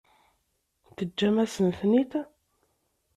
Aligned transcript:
Teǧǧam-asen-ten-id? 0.95 2.13